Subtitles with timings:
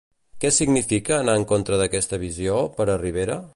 [0.45, 3.41] Què significa anar en contra d'aquesta visió, per a Rivera?